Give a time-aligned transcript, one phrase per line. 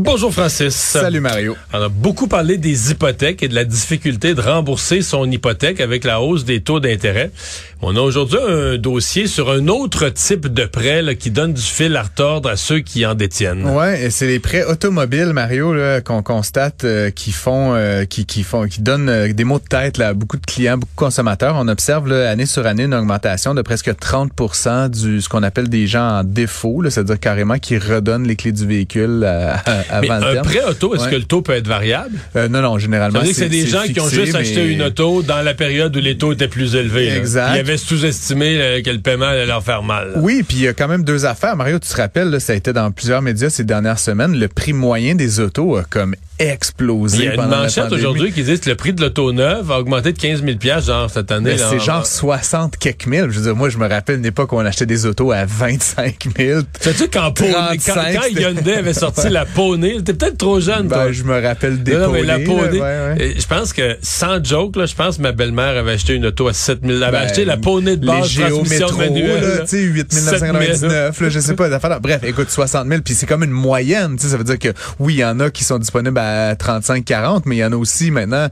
[0.00, 0.76] Bonjour Francis.
[0.76, 1.56] Salut Mario.
[1.72, 6.04] On a beaucoup parlé des hypothèques et de la difficulté de rembourser son hypothèque avec
[6.04, 7.32] la hausse des taux d'intérêt.
[7.80, 11.62] On a aujourd'hui un dossier sur un autre type de prêt là, qui donne du
[11.62, 13.64] fil à retordre à ceux qui en détiennent.
[13.68, 18.42] Ouais, et c'est les prêts automobiles, Mario, qu'on constate euh, qui font, euh, qui, qui
[18.42, 20.98] font, qui donnent euh, des mots de tête là, à beaucoup de clients, beaucoup de
[20.98, 21.54] consommateurs.
[21.56, 25.68] On observe là, année sur année une augmentation de presque 30% du ce qu'on appelle
[25.68, 30.10] des gens en défaut, c'est-à-dire carrément qui redonnent les clés du véhicule à, à, Mais
[30.10, 30.46] un terme.
[30.46, 31.10] prêt auto, est-ce Ouais.
[31.10, 32.16] que le taux peut être variable?
[32.36, 33.20] Euh, non, non, généralement.
[33.20, 36.16] que c'est des gens qui ont juste acheté une auto dans la période où les
[36.18, 37.10] taux étaient plus élevés.
[37.10, 37.16] là.
[37.16, 37.50] Exact.
[37.54, 40.12] Ils avaient sous-estimé euh, que le paiement allait leur faire mal.
[40.12, 40.18] là.
[40.20, 41.56] Oui, puis il y a quand même deux affaires.
[41.56, 44.38] Mario, tu te rappelles, là, ça a été dans plusieurs médias ces dernières semaines.
[44.38, 48.42] Le prix moyen des autos a comme explosé Il y a une manchette aujourd'hui qui
[48.44, 51.56] dit que le prix de l'auto neuve a augmenté de 15 000 genre cette année.
[51.58, 53.26] C'est en- genre 60 quelques mille.
[53.30, 55.44] Je veux dire, moi, je me rappelle une époque où on achetait des autos à
[55.44, 56.60] 25 000.
[56.80, 61.06] Sais-tu quand, quand, 35, quand Hyundai avait sorti la Poney, t'es peut-être trop jeune, toi.
[61.06, 63.34] Ben, je me rappelle des Non, mais la Poney, ouais, ouais.
[63.38, 66.48] je pense que, sans joke, là, je pense que ma belle-mère avait acheté une auto
[66.48, 66.92] à 7 000.
[66.94, 69.40] Elle avait Ben, acheté la Poney de base, les transmission manuelle.
[69.42, 69.58] là, là.
[69.60, 72.00] tu sais, 8 999, là, je sais pas, d'affaires.
[72.00, 75.18] Bref, écoute, 60 000, puis c'est comme une moyenne, ça veut dire que, oui, il
[75.20, 78.10] y en a qui sont disponibles à 35, 40, mais il y en a aussi
[78.10, 78.48] maintenant,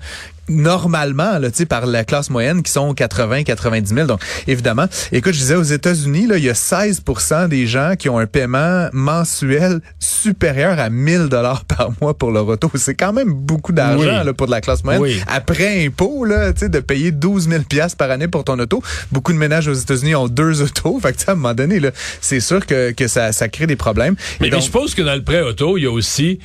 [0.48, 4.06] normalement, là, tu sais, par la classe moyenne qui sont 80, 90 000.
[4.06, 8.08] Donc, évidemment, écoute, je disais, aux États-Unis, là, il y a 16% des gens qui
[8.08, 12.70] ont un paiement mensuel supérieur à 1000 dollars par mois pour leur auto.
[12.74, 14.32] C'est quand même beaucoup d'argent, Oui.
[14.34, 15.02] pour de la classe moyenne.
[15.02, 15.20] Oui.
[15.26, 18.82] Après impôt, là, tu sais, de payer 12 000 piastres par année pour ton auto.
[19.12, 20.98] Beaucoup de ménages aux États-Unis ont deux autos.
[21.02, 23.48] Fait que, tu sais, à un moment donné, là, c'est sûr que, que ça, ça
[23.48, 24.14] crée des problèmes.
[24.40, 26.38] Mais, Et mais donc- je suppose que dans le prêt auto, il y a aussi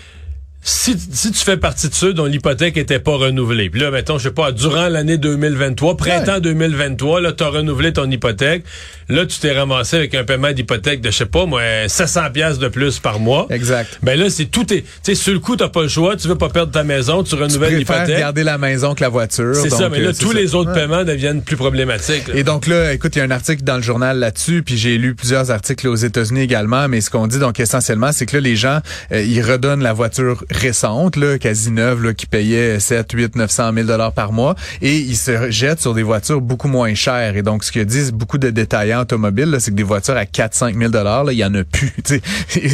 [0.63, 4.17] si, si tu fais partie de ceux dont l'hypothèque était pas renouvelée, puis là, mettons,
[4.19, 8.63] je sais pas, durant l'année 2023, printemps 2023, là, t'as renouvelé ton hypothèque,
[9.09, 12.59] là, tu t'es ramassé avec un paiement d'hypothèque de, je sais pas, moi, 700 pièces
[12.59, 13.47] de plus par mois.
[13.49, 13.99] Exact.
[14.03, 16.27] Ben là, c'est tout est, tu sais, sur le coup, t'as pas le choix, tu
[16.27, 18.19] veux pas perdre ta maison, tu tu renouvelles l'hypothèque.
[18.19, 19.55] garder la maison que la voiture.
[19.55, 20.37] C'est ça, mais là, euh, tous ça.
[20.37, 20.75] les autres Ouais.
[20.81, 22.27] paiements deviennent plus problématiques.
[22.27, 22.35] là.
[22.35, 24.97] Et donc là, écoute, il y a un article dans le journal là-dessus, puis j'ai
[24.97, 28.41] lu plusieurs articles aux États-Unis également, mais ce qu'on dit donc essentiellement, c'est que là,
[28.41, 28.79] les gens,
[29.11, 33.73] euh, ils redonnent la voiture récente, là, quasi neuve, là, qui payait 7, 8, 900
[33.73, 37.35] 000 dollars par mois, et ils se jettent sur des voitures beaucoup moins chères.
[37.37, 40.53] Et donc, ce que disent beaucoup de détaillants automobiles, c'est que des voitures à 4,
[40.53, 41.91] 5 000 dollars, il y en a plus.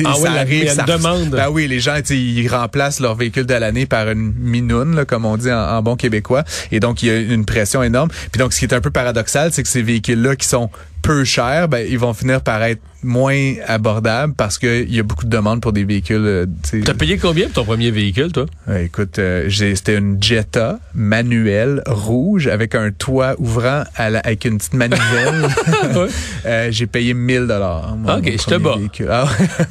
[0.06, 1.30] Ah ça oui, la- ça- demande.
[1.30, 5.26] Ben oui, les gens, ils remplacent leur véhicule de l'année par une minoune, là, comme
[5.26, 6.44] on dit en, en bon québécois.
[6.72, 8.10] Et donc, il y a une pression énorme.
[8.32, 10.70] Puis donc, ce qui est un peu paradoxal, c'est que ces véhicules-là qui sont
[11.08, 15.24] peu chers, ben, ils vont finir par être moins abordables parce qu'il y a beaucoup
[15.26, 16.18] de demandes pour des véhicules.
[16.26, 16.46] euh.
[16.84, 18.46] T'as payé combien pour ton premier véhicule, toi?
[18.68, 24.44] Ouais, écoute, euh, c'était une Jetta manuelle rouge avec un toit ouvrant à la- avec
[24.46, 25.48] une petite manivelle.
[25.96, 26.08] Ouais.
[26.46, 27.96] Euh, j'ai payé 1000 dollars.
[28.18, 28.76] Ok, je te bats.
[29.10, 29.26] Ah,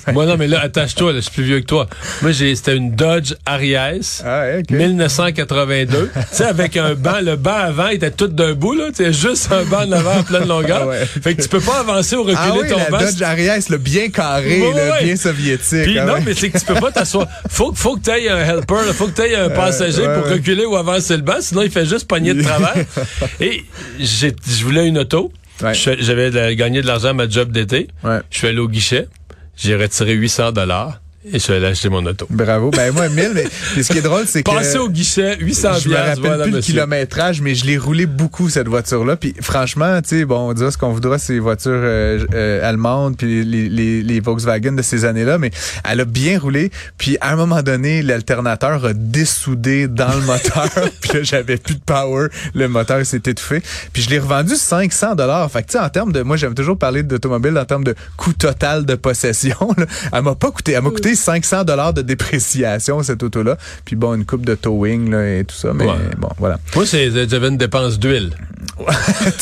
[0.07, 0.13] ouais.
[0.15, 1.89] Moi, non, mais là, attache-toi, je suis plus vieux que toi.
[2.23, 3.35] Moi, j'ai, c'était une Dodge.
[3.45, 4.71] Ah, ok.
[4.71, 6.11] 1982.
[6.15, 8.87] tu sais, avec un banc, le banc avant était tout d'un bout, là.
[8.89, 10.91] Tu sais, juste un banc en avant en pleine longueur.
[10.93, 11.05] Ah.
[11.27, 12.99] Fait que tu peux pas avancer ou reculer Ah oui, ton la.
[13.01, 15.03] Dodge Arias, le bien carré, ouais.
[15.03, 15.83] bien soviétique.
[15.83, 16.23] Puis ah non, ouais.
[16.25, 17.27] mais c'est que tu peux pas t'asseoir.
[17.49, 18.93] Faut, faut que tu aies un helper, là.
[18.93, 21.71] faut que tu aies un passager ouais, pour reculer ou avancer le banc, sinon il
[21.73, 22.77] fait juste pogner de travers.
[23.41, 23.65] Et
[23.99, 25.33] j'ai, je voulais une auto.
[25.73, 27.89] J'avais gagné de l'argent à ma job d'été.
[28.05, 28.21] Ouais.
[28.31, 29.09] Je suis allé au guichet.
[29.57, 32.27] J'ai retiré 800 dollars et je suis allé acheter mon auto.
[32.31, 32.71] Bravo.
[32.71, 33.45] Ben moi, 1000, mais,
[33.77, 34.51] mais ce qui est drôle, c'est que...
[34.51, 38.07] Passer au guichet, 800 je me rappelle voilà, plus le kilométrage, mais je l'ai roulé
[38.07, 39.17] beaucoup cette voiture-là.
[39.17, 43.17] Puis franchement, tu sais, bon, on dira ce qu'on voudra ces voitures euh, euh, allemandes
[43.17, 45.51] puis les, les, les Volkswagen de ces années-là, mais
[45.89, 46.71] elle a bien roulé.
[46.97, 50.69] Puis à un moment donné, l'alternateur a dessoudé dans le moteur.
[51.01, 52.29] puis là, j'avais plus de power.
[52.55, 53.63] Le moteur s'est étouffé.
[53.93, 55.51] Puis je l'ai revendu 500 dollars.
[55.51, 57.97] Fait que tu sais, en termes de, moi j'aime toujours parler d'automobile en termes de
[58.17, 59.57] coût total de possession.
[59.77, 59.87] là.
[60.13, 63.57] Elle m'a pas coûté, elle m'a coûté 500 dollars de dépréciation cette auto-là.
[63.85, 65.73] Puis bon, une coupe de towing là, et tout ça.
[65.75, 65.93] Mais Ouais.
[66.19, 66.59] bon, voilà.
[66.75, 68.31] Moi, c'est, j'avais une dépense d'huile.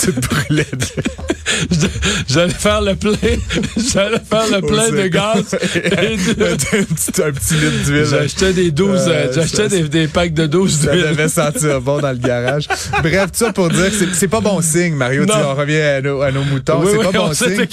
[0.00, 0.86] tu brûlais de...
[2.28, 3.12] J'allais faire le plein,
[3.76, 5.54] j'allais faire le plein de gaz.
[5.74, 8.06] et de- un, petit, un petit litre d'huile.
[8.06, 11.04] J'achetais des 12, euh, Euh, j'achetais ça- des, des packs de 12 Ça d'huile.
[11.10, 12.66] devait sentir bon dans le garage.
[13.02, 15.26] Bref, tout ça pour dire que c'est- pas bon signe, Mario.
[15.26, 16.80] Tu on revient à nos, à nos moutons.
[16.82, 17.66] Oui, c'est oui, pas on bon signe.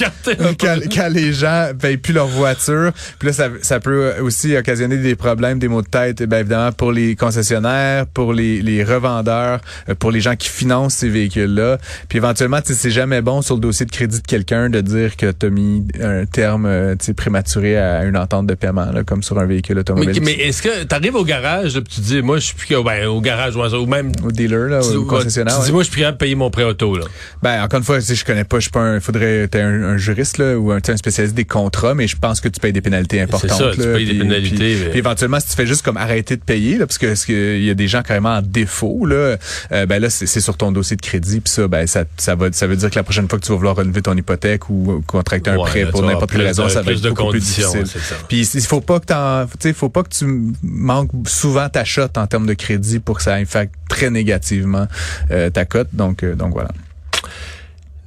[0.94, 3.90] quand les gens payent plus leur voiture, puis là, ça, ça peut
[4.21, 8.61] aussi occasionner des problèmes, des maux de tête, bien évidemment, pour les concessionnaires, pour les,
[8.61, 9.59] les revendeurs,
[9.89, 11.77] euh, pour les gens qui financent ces véhicules-là.
[12.09, 15.31] Puis éventuellement, c'est jamais bon sur le dossier de crédit de quelqu'un de dire que
[15.31, 19.03] tu as mis un terme euh, tu sais, prématuré à une entente de paiement, là,
[19.03, 20.21] comme sur un véhicule automobile.
[20.21, 22.55] Mais, mais est-ce que tu arrives au garage, là, puis tu dis, moi, je suis
[22.55, 24.11] plus ben, au garage, ou même.
[24.23, 25.55] Au dealer, là, tu- au concessionnaire.
[25.55, 25.73] tu dis, ouais.
[25.73, 27.05] moi, je suis prêt à payer mon prêt auto, là.
[27.41, 29.83] Ben, encore une fois, sais, je connais pas, je suis pas un, faudrait, t'es un,
[29.83, 32.73] un juriste, là, ou un, un spécialiste des contrats, mais je pense que tu payes
[32.73, 33.77] des pénalités importantes.
[33.81, 35.98] Tu là, payes des puis- pénalités, puis- mais- puis éventuellement, si tu fais juste comme
[35.98, 38.42] arrêter de payer, là, parce que, parce que il y a des gens carrément en
[38.42, 39.38] défaut, là,
[39.72, 42.51] euh, ben là, c'est sur ton dossier de crédit, puis ça, ben, ça, ça va,
[42.51, 45.04] ça veut dire que la prochaine fois que tu vas vouloir relever ton hypothèque ou,
[45.07, 47.83] contracter un Ouais, prêt pour n'importe quelle raison, ça va être de beaucoup plus difficile.
[48.28, 49.13] Puis il faut pas que tu
[49.60, 50.25] sais, faut pas que tu
[50.63, 54.88] manques souvent ta shot en termes de crédit pour que ça impacte très négativement
[55.31, 55.89] euh, ta cote.
[55.94, 56.69] Donc, euh, donc voilà.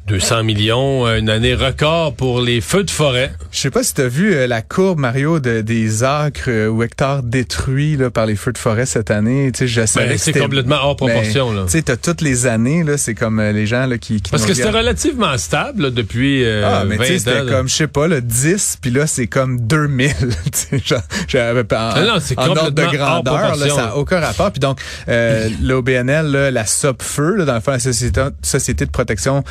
[0.07, 3.33] 200 millions, euh, une année record pour les feux de forêt.
[3.51, 6.69] Je sais pas si tu as vu euh, la courbe, Mario, de, des acres euh,
[6.69, 9.51] ou hectares détruits là, par les feux de forêt cette année.
[9.51, 11.67] Ben, c'est complètement hors proportion, Ben, là.
[11.71, 14.53] Tu toutes les années, là, c'est comme euh, les gens là, qui, qui Parce que
[14.53, 17.19] c'était relativement stable là, depuis euh, Ah, mais 20 tu sais, ans.
[17.21, 17.53] c'était là.
[17.53, 20.11] comme, je sais pas, le 10, puis là, c'est comme 2000.
[20.19, 23.75] tu sais, genre, j'avais pas- en, non, c'est en ordre de grandeur, là, ça là.
[23.77, 24.51] n'a aucun rapport.
[24.53, 24.79] Puis donc,
[25.09, 29.43] euh, l'OBNL, là, la SOPFEU, là, dans le fond, la Société, Société de protection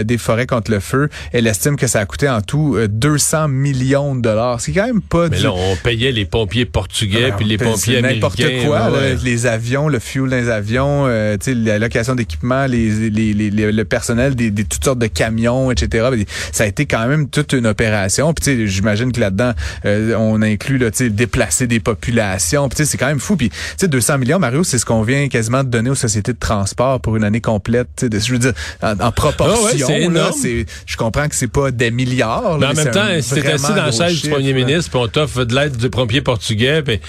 [0.00, 2.88] euh, des forêts contre le feu, elle estime que ça a coûté en tout euh,
[2.88, 4.60] 200 millions de dollars.
[4.60, 5.42] C'est quand même pas Mais du...
[5.44, 8.20] là, on payait les pompiers portugais Alors, puis les pompiers américains.
[8.20, 9.18] N'importe quoi, ouais, là, ouais.
[9.22, 13.32] les avions, le fuel dans les avions, euh, tu sais, la location d'équipement, les, les,
[13.34, 16.08] les, le personnel des, des toutes sortes de camions, etc.
[16.52, 18.32] Ça a été quand même toute une opération.
[18.34, 19.52] Puis tu sais, j'imagine que là-dedans,
[19.84, 22.68] euh, on inclut là, tu sais, déplacer des populations.
[22.68, 23.36] Puis tu sais, c'est quand même fou.
[23.36, 26.32] Puis tu sais, 200 millions, Mario, c'est ce qu'on vient quasiment de donner aux sociétés
[26.32, 27.88] de transport pour une année complète.
[27.96, 30.30] Tu sais, de- je veux dire, en, en proportion, Ah ouais, c'est là,
[30.86, 32.58] je comprends que c'est pas des milliards.
[32.58, 34.64] Mais en même temps, si t'es assis dans la chaise du premier là.
[34.64, 37.00] ministre, puis on t'offre de l'aide du pompier portugais, puis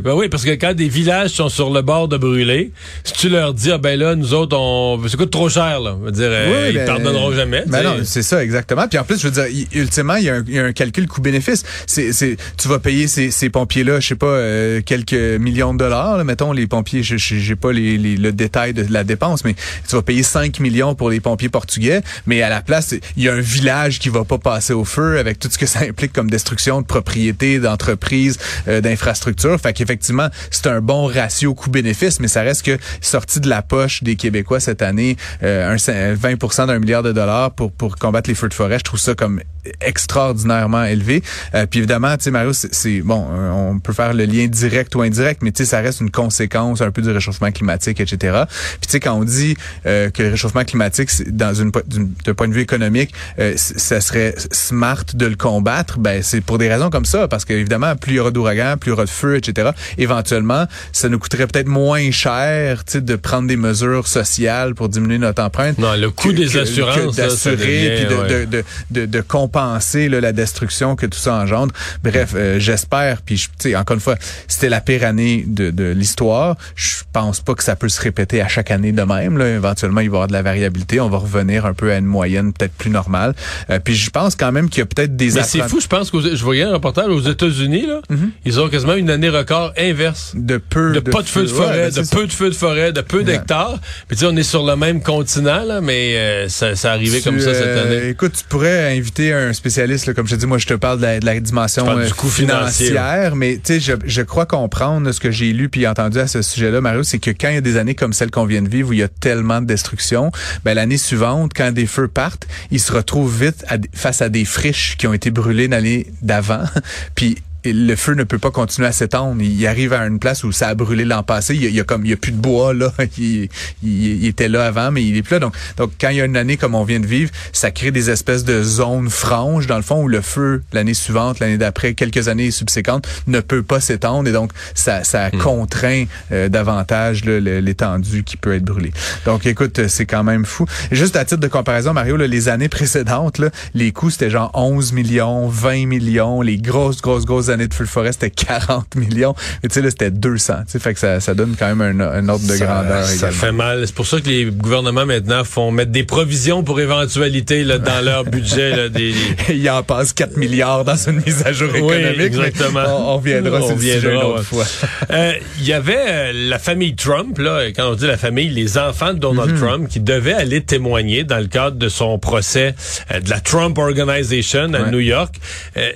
[0.00, 2.70] ben oui, parce que quand des villages sont sur le bord de brûler,
[3.04, 5.96] si tu leur dis ah ben là nous autres on ça coûte trop cher là,
[6.00, 7.64] je veux dire euh, Oui, ils ben, pardonneront jamais.
[7.66, 8.86] Ben non, c'est ça exactement.
[8.88, 10.72] Puis en plus, je veux dire, ultimement, il y a un, il y a un
[10.72, 11.62] calcul coût-bénéfice.
[11.86, 15.78] C'est, c'est, tu vas payer ces, ces pompiers-là, je sais pas, euh, quelques millions de
[15.78, 16.16] dollars.
[16.16, 16.24] là.
[16.24, 19.54] mettons les pompiers, je je- j'ai pas les, les- le détail de la dépense, mais
[19.88, 21.95] tu vas payer 5 millions pour les pompiers portugais.
[22.26, 25.18] Mais à la place, il y a un village qui va pas passer au feu
[25.18, 28.38] avec tout ce que ça implique comme destruction de propriétés, d'entreprises,
[28.68, 29.60] euh, d'infrastructures.
[29.60, 34.02] Fait qu'effectivement, c'est un bon ratio coût-bénéfice, mais ça reste que sorti de la poche
[34.02, 38.28] des Québécois cette année, euh, un, cin- 20% d'un milliard de dollars pour, pour combattre
[38.30, 39.40] les feux de forêt, je trouve ça comme
[39.80, 41.22] extraordinairement élevé.
[41.54, 44.94] Euh, puis évidemment, tu sais, Mario, c'est- bon, euh, on peut faire le lien direct
[44.94, 48.44] ou indirect, mais tu sais, ça reste une conséquence un peu du réchauffement climatique, etc.
[48.80, 49.56] Puis tu sais, quand on dit
[49.86, 54.34] euh, que le réchauffement climatique, dans une d'un point de vue économique, euh, ça serait
[54.52, 58.16] smart de le combattre, ben c'est pour des raisons comme ça, parce qu'évidemment, plus il
[58.16, 59.70] y aura d'ouragans, plus il y aura de feux, etc.
[59.98, 64.88] Éventuellement, ça nous coûterait peut-être moins cher, tu sais, de prendre des mesures sociales pour
[64.88, 65.78] diminuer notre empreinte.
[65.78, 68.46] Non, le coût que- des que- assurances, d'assurer puis de, ouais.
[68.46, 71.72] de, de, de, compenser là, la destruction que tout ça engendre.
[72.02, 73.22] Bref, euh, j'espère.
[73.22, 74.16] Puis, je- tu sais, encore une fois,
[74.48, 76.56] c'était la pire année de, de l'histoire.
[76.74, 79.38] Je pense pas que ça peut se répéter à chaque année de même.
[79.38, 79.48] Là.
[79.48, 81.00] Éventuellement, il va y avoir de la variabilité.
[81.00, 83.34] On va revenir un peu à une moyenne peut-être plus normale.
[83.70, 85.86] Euh, puis, je pense quand même qu'il y a peut-être des Mais c'est fou, je
[85.86, 88.30] pense que je voyais un reportage aux États-Unis là, Mm-hmm.
[88.44, 90.32] ils ont quasiment une année record inverse.
[90.36, 92.16] de peu de, pas de feu de forêt, ben, de c'est ça.
[92.16, 93.80] peu de feux de forêt, de peu d'hectares.
[94.06, 97.20] Puis tu sais, on est sur le même continent, là, mais euh, ça, ça arrivait
[97.20, 98.08] comme ça cette euh, année.
[98.10, 100.98] Écoute, tu pourrais inviter un spécialiste, là, comme je te dis, moi je te parle
[100.98, 103.92] de la, de la dimension parles du euh, coût financier, financière, mais tu sais, je,
[104.04, 107.30] je crois comprendre ce que j'ai lu puis entendu à ce sujet-là, Mario, c'est que
[107.30, 109.04] quand il y a des années comme celle qu'on vient de vivre où il y
[109.04, 110.30] a tellement de destruction,
[110.64, 114.96] ben l'année suivante, quand des feux partent, ils se retrouvent vite face à des friches
[114.96, 116.64] qui ont été brûlées l'année d'avant,
[117.14, 117.36] puis
[117.72, 119.40] le feu ne peut pas continuer à s'étendre.
[119.42, 121.54] Il arrive à une place où ça a brûlé l'an passé.
[121.54, 122.92] Il y a, il y a comme il y a plus de bois là.
[123.18, 123.48] Il,
[123.82, 125.38] il- il était là avant, mais il est plus là.
[125.40, 127.90] Donc, donc quand il y a une année comme on vient de vivre, ça crée
[127.90, 131.94] des espèces de zones franches dans le fond où le feu l'année suivante, l'année d'après,
[131.94, 138.22] quelques années subséquentes ne peut pas s'étendre et donc ça, ça contraint euh, davantage l'étendue
[138.24, 138.92] qui peut être brûlée.
[139.24, 140.66] Donc, écoute, c'est quand même fou.
[140.92, 144.50] Juste à titre de comparaison, Mario, là, les années précédentes, là, les coûts c'était genre
[144.54, 146.42] 11 millions, 20 millions.
[146.42, 149.34] Les grosses, grosses, grosses années de feu de forêt c'était 40 millions.
[149.62, 150.54] Mais tu sais là, c'était 200.
[150.66, 153.04] Tu sais, fait que ça, ça donne quand même un, un ordre de Ça- grandeur
[153.04, 153.36] ça également.
[153.38, 153.82] fait mal.
[153.86, 158.04] C'est pour ça que les gouvernements maintenant font mettre des provisions pour éventualité là, dans
[158.04, 158.76] leur budget.
[158.76, 159.14] Là, des,
[159.50, 162.16] Il en passe 4 milliards dans une mise à jour Oui, économique.
[162.18, 162.80] mais exactement.
[162.86, 164.42] On, on reviendra On sur le sujet une autre ouais.
[164.42, 164.64] fois.
[165.10, 168.78] Euh, Il y avait euh, la famille Trump, là, quand on dit la famille, les
[168.78, 169.58] enfants de Donald Mhm.
[169.60, 172.74] Trump, qui devaient aller témoigner dans le cadre de son procès
[173.12, 174.90] euh, de la Trump Organization à Ouais.
[174.90, 175.34] New York.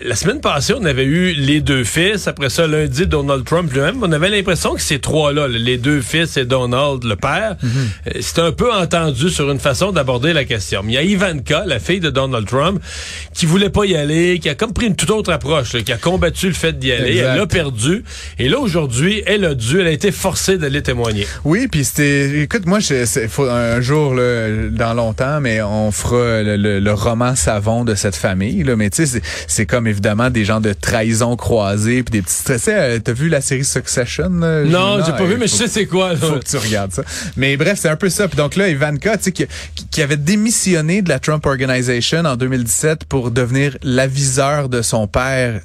[0.04, 2.28] La semaine passée, on avait eu les deux fils.
[2.28, 3.96] Après ça, lundi, Donald Trump lui-même.
[4.02, 8.42] On avait l'impression que ces trois-là, les deux fils et Donald, le père, euh, c'était
[8.42, 10.82] un peu entendu sur une façon d'aborder la question.
[10.84, 12.80] Mais il y a Ivanka, la fille de Donald Trump,
[13.34, 15.92] qui voulait pas y aller, qui a comme pris une toute autre approche, là, qui
[15.92, 17.12] a combattu le fait d'y aller.
[17.18, 17.30] Exact.
[17.32, 18.04] Elle l'a perdu.
[18.38, 21.26] Et là, aujourd'hui, elle a dû, elle a été forcée d'aller témoigner.
[21.44, 22.42] Oui, puis c'était.
[22.42, 26.92] Écoute, moi, je, faut un jour, là, dans longtemps, mais on fera le, le- le
[26.92, 28.62] roman savon de cette famille.
[28.62, 32.34] Là, mais tu sais, c'est comme évidemment des gens de trahison croisée, puis des petits
[32.34, 32.74] stressés.
[32.74, 34.28] Euh, T'as vu la série Succession?
[34.28, 34.62] là?
[34.62, 36.10] Non, j'ai pas euh, vu, mais je sais c'est quoi.
[36.10, 36.16] là.
[36.16, 37.02] faut que tu regardes ça.
[37.36, 38.28] Mais bref, c'est un peu ça.
[38.28, 39.46] Puis donc là, Ivanka, tu sais, qui,
[39.90, 45.60] qui avait démissionné de la Trump Organization en 2017 pour devenir l'aviseur de son père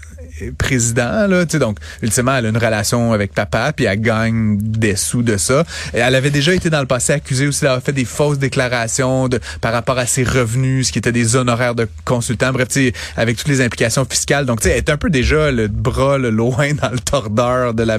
[0.57, 4.57] président là tu sais donc ultimement elle a une relation avec papa puis elle gagne
[4.59, 5.63] des sous de ça.
[5.93, 9.27] Et elle avait déjà été dans le passé accusée aussi d'avoir fait des fausses déclarations
[9.27, 12.51] de par rapport à ses revenus ce qui était des honoraires de consultant.
[12.51, 14.45] Bref tu sais avec toutes les implications fiscales.
[14.45, 17.73] Donc tu sais elle est un peu déjà le bras le loin dans le tordeur
[17.73, 17.97] de la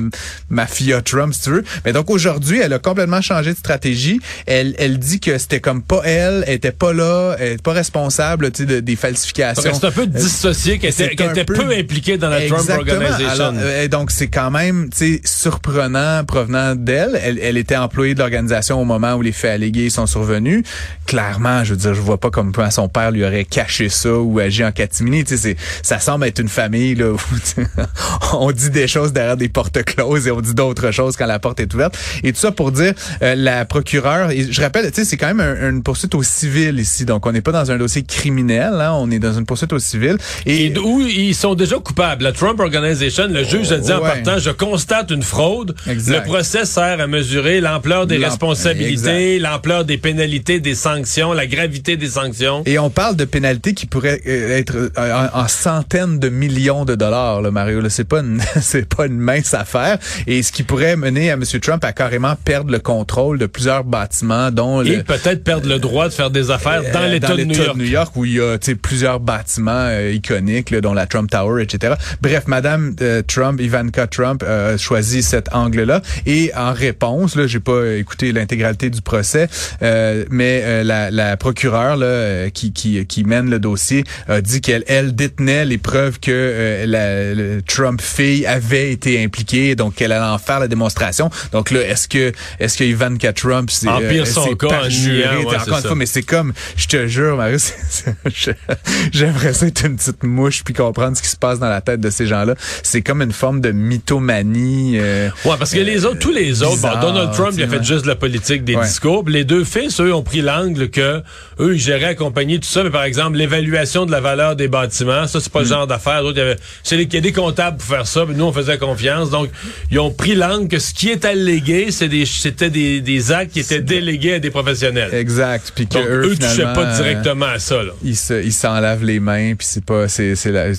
[0.50, 1.64] mafia Trump si tu veux.
[1.85, 4.21] Mais donc aujourd'hui elle a complètement changé de stratégie.
[4.47, 7.73] Elle elle dit que c'était comme pas elle elle était pas là elle était pas
[7.73, 9.73] responsable tu sais de- des falsifications.
[9.75, 12.95] C'est un peu dissocié, qu'elle était, un était peu- peu impliquée dans la Trump Exactement.
[12.95, 13.45] Organization.
[13.45, 17.18] Alors, euh, donc c'est quand même, tu sais, surprenant provenant d'elle.
[17.23, 20.62] Elle, elle était employée de l'organisation au moment où les faits allégués sont survenus.
[21.06, 24.38] Clairement, je veux dire, je vois pas comme son père lui aurait caché ça ou
[24.38, 25.25] agi en catimini.
[25.25, 27.16] Tu sais, c'est- ça semble être une famille là où
[28.33, 31.38] on dit des choses derrière des portes closes et on dit d'autres choses quand la
[31.38, 31.97] porte est ouverte.
[32.23, 34.30] Et tout ça pour dire euh, la procureure.
[34.30, 37.04] et je rappelle, tu sais, c'est quand même un- une poursuite au civil ici.
[37.04, 38.75] Donc on n'est pas dans un dossier criminel.
[38.80, 40.16] Hein, on est dans une poursuite au civil.
[40.45, 42.15] Et où ils sont déjà coupables.
[42.23, 45.75] La Trump Organization, le juge a dit en partant, je constate une fraude.
[45.88, 46.18] Exact.
[46.18, 51.96] Le procès sert à mesurer l'ampleur des responsabilités, l'ampleur des pénalités, des sanctions, la gravité
[51.96, 52.62] des sanctions.
[52.66, 56.85] Et on parle de pénalités qui pourraient euh, être euh, en, en centaines de millions
[56.85, 57.80] de dollars, là, Mario.
[57.80, 59.99] Là, c'est pas une, c'est pas une mince affaire.
[60.26, 61.42] Et ce qui pourrait mener à M.
[61.61, 66.08] Trump à carrément perdre le contrôle de plusieurs bâtiments, dont Et peut-être perdre le droit
[66.08, 68.12] de faire des affaires dans euh, l'État de New York.
[68.16, 71.94] où il y a plusieurs bâtiments euh, iconiques, là, dont la Trump Tower, etc.
[72.22, 76.02] Bref, Madame euh, Trump, Ivanka Trump, euh, a choisi cet angle-là.
[76.26, 79.48] Et en réponse, là, j'ai pas écouté l'intégralité du procès,
[79.82, 84.40] euh, mais euh, la, la procureure là, euh, qui, qui, qui mène le dossier a
[84.40, 89.75] dit qu'elle elle détenait les preuves que euh, la le Trump fille avait été impliquée,
[89.76, 91.30] donc qu'elle allait en faire la démonstration.
[91.52, 95.36] Donc là, est-ce que est-ce que Ivanka Trump c'est Empire son cas en niant, ouais,
[95.46, 95.82] encore c'est une ça.
[95.82, 98.75] fois, mais c'est comme, je te jure, Mario, c'est- c'est- je-
[99.12, 101.96] j'aimerais ça être une petite mouche puis comprendre ce qui se passe dans la tête
[101.97, 102.55] de ces gens-là.
[102.83, 104.99] C'est comme une forme de mythomanie.
[104.99, 107.83] euh, Ouais, parce que les autres, tous les autres, bon, Donald Trump, il a fait
[107.83, 108.85] juste de la politique des Ouais.
[108.87, 109.25] discours.
[109.29, 111.23] Les deux fils, eux, ont pris l'angle que
[111.61, 112.83] eux, ils géraient accompagner tout ça.
[112.85, 116.23] Mais par exemple, l'évaluation de la valeur des bâtiments, ça, c'est pas le genre d'affaires.
[116.23, 116.57] D'autres,
[116.93, 118.25] il y a des comptables pour faire ça.
[118.26, 119.31] Puis nous, on faisait confiance.
[119.31, 119.49] Donc,
[119.91, 123.61] ils ont pris l'angle que ce qui est allégué, des, c'était des, des actes qui
[123.61, 125.11] étaient délégués à des professionnels.
[125.15, 125.73] exact.
[125.75, 127.93] Puis que Donc, eux, eux, touchaient pas euh, directement à ça, là.
[128.05, 130.35] ils se, ils s'en lavent les mains puis c'est pas c'est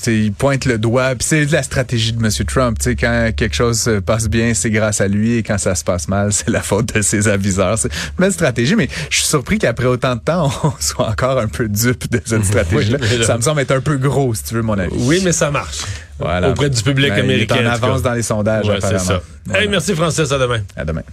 [0.08, 3.32] ils pointent le doigt puis c'est de la stratégie de monsieur Trump tu sais quand
[3.36, 6.32] quelque chose se passe bien c'est grâce à lui et quand ça se passe mal
[6.34, 9.86] c'est la faute de ses aviseurs c'est une belle stratégie mais je suis surpris qu'après
[9.86, 13.18] autant de temps on soit encore un peu dupe de cette stratégie là Oui, mais
[13.20, 15.32] là- ça me semble être un peu gros si tu veux mon avis Oui, mais
[15.32, 15.80] ça marche.
[16.20, 16.50] Voilà.
[16.50, 17.58] Auprès du public Ben, américain.
[17.60, 19.22] il est en avance dans les sondages Ouais, c'est apparemment ça.
[19.46, 19.62] Voilà.
[19.62, 20.62] Hey, merci Francis, à demain.
[20.76, 21.04] à demain